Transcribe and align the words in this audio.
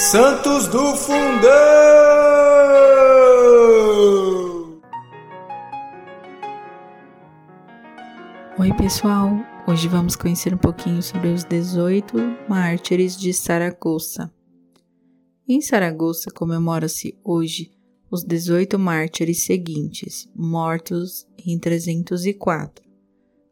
Santos 0.00 0.68
do 0.68 0.94
Fundão! 0.94 1.50
Oi, 8.60 8.72
pessoal! 8.76 9.32
Hoje 9.66 9.88
vamos 9.88 10.14
conhecer 10.14 10.54
um 10.54 10.56
pouquinho 10.56 11.02
sobre 11.02 11.30
os 11.30 11.42
18 11.42 12.16
mártires 12.48 13.16
de 13.16 13.34
Saragoça. 13.34 14.32
Em 15.48 15.60
Saragoça 15.60 16.30
comemora-se 16.30 17.18
hoje 17.24 17.72
os 18.08 18.22
18 18.22 18.78
mártires 18.78 19.44
seguintes, 19.44 20.30
mortos 20.32 21.26
em 21.44 21.58
304: 21.58 22.84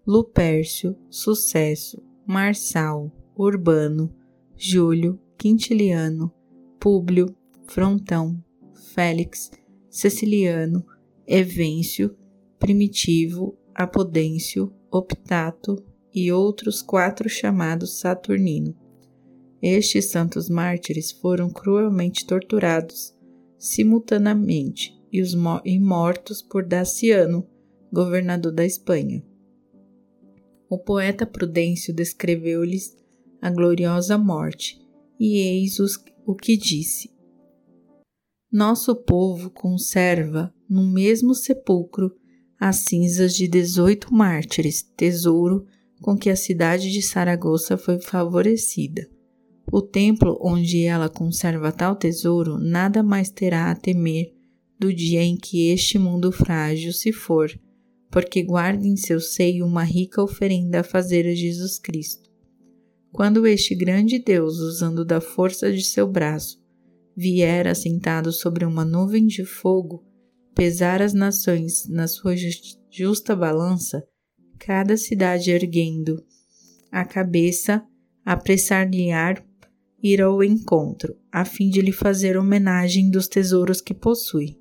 Lupércio, 0.07 0.97
Sucesso, 1.11 2.01
Marçal, 2.25 3.11
Urbano, 3.37 4.15
Júlio, 4.57 5.19
Quintiliano, 5.37 6.33
Públio, 6.79 7.35
Frontão, 7.67 8.43
Félix, 8.95 9.51
Ceciliano, 9.91 10.85
Evêncio, 11.27 12.17
Primitivo, 12.59 13.57
Apodêncio, 13.75 14.73
Optato 14.91 15.77
e 16.15 16.33
outros 16.33 16.81
quatro 16.81 17.29
chamados 17.29 17.99
Saturnino. 17.99 18.75
Estes 19.61 20.07
santos 20.07 20.49
mártires 20.49 21.11
foram 21.11 21.51
cruelmente 21.51 22.27
torturados 22.27 23.15
simultaneamente 23.59 24.97
e, 25.13 25.21
os 25.21 25.35
e 25.65 25.79
mortos 25.79 26.43
por 26.43 26.65
Daciano, 26.65 27.47
governador 27.93 28.53
da 28.53 28.65
Espanha. 28.65 29.25
O 30.69 30.79
poeta 30.79 31.25
Prudêncio 31.25 31.95
descreveu-lhes 31.95 32.97
a 33.41 33.51
gloriosa 33.51 34.19
morte, 34.19 34.81
e 35.19 35.39
eis 35.39 35.79
os, 35.79 35.97
o 36.27 36.35
que 36.35 36.57
disse: 36.57 37.09
Nosso 38.51 38.97
povo 38.97 39.49
conserva 39.51 40.53
no 40.69 40.85
mesmo 40.85 41.35
sepulcro 41.35 42.11
as 42.59 42.85
cinzas 42.89 43.35
de 43.35 43.47
dezoito 43.47 44.13
mártires, 44.13 44.83
tesouro 44.97 45.65
com 46.03 46.17
que 46.17 46.29
a 46.29 46.37
cidade 46.37 46.91
de 46.91 47.01
Saragoça 47.01 47.79
foi 47.79 48.01
favorecida. 48.01 49.09
O 49.73 49.81
templo 49.81 50.39
onde 50.43 50.85
ela 50.85 51.09
conserva 51.09 51.73
tal 51.73 51.97
tesouro 51.97 52.59
nada 52.59 53.03
mais 53.03 53.31
terá 53.31 53.71
a 53.71 53.75
temer 53.75 54.33
do 54.79 54.93
dia 54.93 55.23
em 55.23 55.37
que 55.37 55.71
este 55.71 55.99
mundo 55.99 56.31
frágil 56.31 56.93
se 56.93 57.13
for, 57.13 57.51
porque 58.11 58.43
guarda 58.43 58.87
em 58.87 58.97
seu 58.97 59.21
seio 59.21 59.67
uma 59.67 59.83
rica 59.83 60.23
oferenda 60.23 60.81
a 60.81 60.85
fazer 60.85 61.27
a 61.27 61.35
Jesus 61.35 61.79
Cristo. 61.79 62.26
Quando 63.17 63.47
este 63.47 63.75
grande 63.75 64.19
Deus, 64.19 64.59
usando 64.59 65.03
da 65.03 65.23
força 65.23 65.73
de 65.73 65.83
seu 65.83 66.07
braço, 66.07 66.63
vier 67.17 67.67
assentado 67.67 68.31
sobre 68.31 68.63
uma 68.63 68.85
nuvem 68.85 69.27
de 69.27 69.43
fogo, 69.43 70.05
pesar 70.55 71.01
as 71.01 71.15
nações 71.15 71.89
na 71.89 72.07
sua 72.07 72.35
justa 72.91 73.35
balança, 73.35 74.07
cada 74.59 74.99
cidade 74.99 75.51
erguendo 75.51 76.23
a 76.93 77.07
cabeça, 77.07 77.83
apressar-lhe-ar 78.23 79.43
ir 80.03 80.21
ao 80.21 80.45
encontro, 80.45 81.17
a 81.33 81.47
fim 81.47 81.71
de 81.71 81.81
lhe 81.81 81.93
fazer 81.93 82.37
homenagem 82.37 83.09
dos 83.09 83.27
tesouros 83.27 83.81
que 83.81 83.95
possui. 83.95 84.61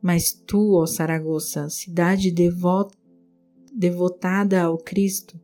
Mas 0.00 0.32
tu, 0.32 0.74
ó 0.74 0.86
Saragoça, 0.86 1.68
cidade 1.68 2.30
devot 2.30 2.94
devotada 3.74 4.62
ao 4.62 4.78
Cristo, 4.78 5.36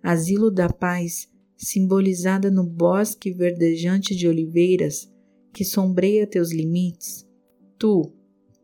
asilo 0.00 0.52
da 0.52 0.68
paz, 0.68 1.28
simbolizada 1.56 2.50
no 2.50 2.64
bosque 2.64 3.32
verdejante 3.32 4.14
de 4.14 4.28
oliveiras 4.28 5.10
que 5.52 5.64
sombreia 5.64 6.26
teus 6.26 6.52
limites, 6.52 7.26
tu, 7.78 8.12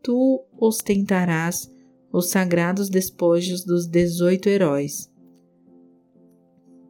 tu 0.01 0.45
ostentarás 0.57 1.71
os 2.11 2.29
sagrados 2.29 2.89
despojos 2.89 3.63
dos 3.65 3.87
dezoito 3.87 4.47
heróis, 4.47 5.11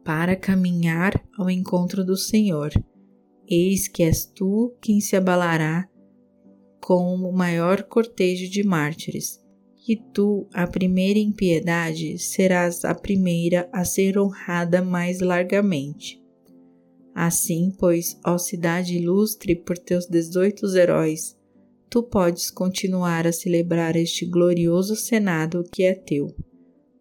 para 0.04 0.36
caminhar 0.36 1.26
ao 1.38 1.48
encontro 1.48 2.04
do 2.04 2.16
Senhor. 2.16 2.70
Eis 3.48 3.88
que 3.88 4.02
és 4.02 4.26
tu 4.26 4.74
quem 4.80 5.00
se 5.00 5.16
abalará 5.16 5.88
com 6.80 7.14
o 7.16 7.32
maior 7.32 7.84
cortejo 7.84 8.50
de 8.50 8.62
mártires, 8.62 9.42
e 9.86 9.96
tu, 9.96 10.46
a 10.52 10.66
primeira 10.66 11.18
impiedade, 11.18 12.18
serás 12.18 12.84
a 12.84 12.94
primeira 12.94 13.68
a 13.72 13.84
ser 13.84 14.18
honrada 14.18 14.82
mais 14.82 15.20
largamente. 15.20 16.22
Assim, 17.14 17.70
pois, 17.78 18.18
ó 18.24 18.38
cidade 18.38 18.96
ilustre 18.96 19.54
por 19.54 19.76
teus 19.76 20.06
dezoito 20.06 20.66
heróis, 20.74 21.38
tu 21.90 22.02
podes 22.02 22.50
continuar 22.50 23.26
a 23.26 23.32
celebrar 23.32 23.94
este 23.94 24.24
glorioso 24.24 24.96
senado 24.96 25.62
que 25.70 25.84
é 25.84 25.94
teu. 25.94 26.34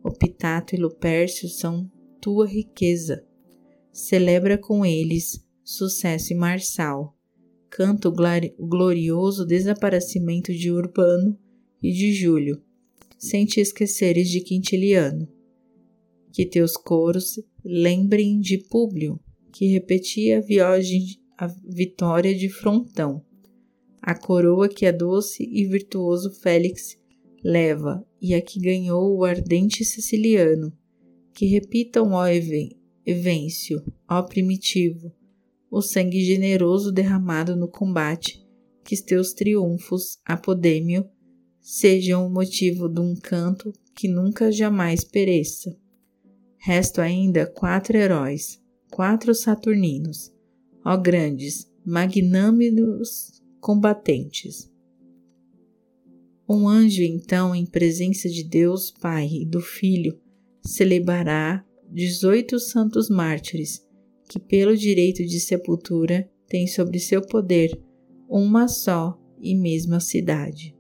O 0.04 0.12
Pitato 0.12 0.76
e 0.76 0.78
Lupércio 0.78 1.48
são 1.48 1.90
tua 2.20 2.46
riqueza. 2.46 3.26
Celebra 3.92 4.58
com 4.58 4.86
eles 4.86 5.44
Sucesso 5.64 6.34
e 6.34 6.36
Marçal. 6.36 7.18
Canta 7.70 8.10
o 8.10 8.14
glorioso 8.60 9.46
desaparecimento 9.46 10.54
de 10.54 10.72
Urbano 10.72 11.40
e 11.82 11.92
de 11.92 12.14
Júlio, 12.14 12.62
sem 13.24 13.46
te 13.46 13.62
esqueceres 13.62 14.30
de 14.30 14.42
Quintiliano. 14.42 15.26
Que 16.34 16.46
teus 16.46 16.76
coros 16.76 17.40
lembrem 17.64 18.38
de 18.42 18.58
Públio, 18.58 19.18
que 19.54 19.68
repetia 19.68 20.40
a, 20.40 20.42
viagem, 20.42 21.06
a 21.38 21.48
vitória 21.48 22.36
de 22.36 22.50
Frontão, 22.50 23.24
a 24.02 24.14
coroa 24.14 24.68
que 24.68 24.86
a 24.86 24.92
doce 24.92 25.48
e 25.50 25.66
virtuoso 25.66 26.32
Félix 26.42 26.98
leva 27.42 28.06
e 28.22 28.34
a 28.34 28.42
que 28.42 28.60
ganhou 28.60 29.16
o 29.16 29.24
ardente 29.24 29.86
Siciliano, 29.86 30.74
que 31.34 31.46
repitam 31.46 32.12
ó 32.12 32.26
Evêncio, 33.06 33.82
ó 34.10 34.22
Primitivo, 34.24 35.14
o 35.72 35.82
sangue 35.82 36.22
generoso 36.26 36.92
derramado 36.92 37.56
no 37.56 37.70
combate, 37.70 38.46
que 38.84 39.02
teus 39.02 39.32
triunfos, 39.32 40.20
Apodêmio, 40.26 41.10
sejam 41.64 42.28
o 42.28 42.30
motivo 42.30 42.90
de 42.90 43.00
um 43.00 43.16
canto 43.16 43.72
que 43.96 44.10
nunca 44.10 44.52
jamais 44.52 45.06
pereça. 45.06 45.74
Resto 46.58 47.00
ainda 47.00 47.46
quatro 47.46 47.98
heróis, 47.98 48.62
quatro 48.92 49.34
saturninos, 49.34 50.32
ó 50.86 50.98
grandes, 50.98 51.72
magnânimes 51.86 53.42
combatentes. 53.62 54.70
Um 56.48 56.68
anjo, 56.68 57.02
então, 57.02 57.56
em 57.56 57.66
presença 57.66 58.30
de 58.30 58.44
Deus 58.44 58.92
Pai 58.92 59.30
e 59.32 59.46
do 59.46 59.62
Filho, 59.62 60.20
celebrará 60.62 61.66
dezoito 61.90 62.60
santos 62.60 63.10
mártires 63.10 63.82
que, 64.28 64.38
pelo 64.38 64.76
direito 64.76 65.26
de 65.26 65.40
sepultura, 65.40 66.30
tem 66.48 66.68
sobre 66.68 67.00
seu 67.00 67.22
poder 67.22 67.72
uma 68.28 68.68
só 68.68 69.18
e 69.40 69.56
mesma 69.56 70.00
cidade. 70.00 70.76